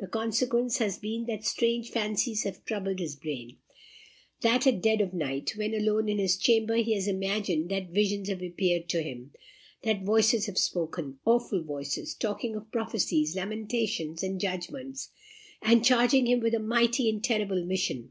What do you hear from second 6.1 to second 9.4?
his chamber, he has imagined that visions have appeared to him;